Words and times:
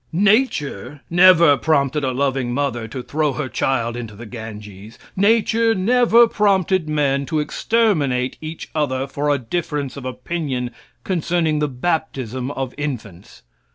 Nature 0.13 1.01
never 1.11 1.55
prompted 1.55 2.03
a 2.03 2.11
loving 2.11 2.51
mother 2.51 2.87
to 2.87 3.03
throw 3.03 3.33
her 3.33 3.47
child 3.47 3.95
into 3.95 4.15
the 4.15 4.25
Ganges. 4.25 4.97
Nature 5.15 5.75
never 5.75 6.27
prompted 6.27 6.89
men 6.89 7.23
to 7.27 7.39
exterminate 7.39 8.35
each 8.41 8.67
other 8.73 9.05
for 9.05 9.29
a 9.29 9.37
difference 9.37 9.95
of 9.95 10.03
opinion 10.05 10.71
concerning 11.03 11.59
the 11.59 11.67
baptism 11.67 12.49
of 12.49 12.73
infants. 12.79 13.43